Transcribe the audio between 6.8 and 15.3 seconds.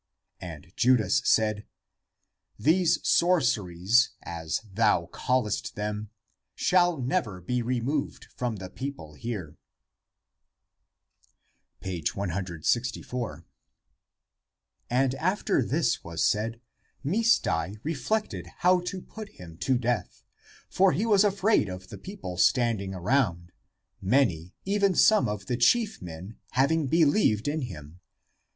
never be removed from the people here." 164. And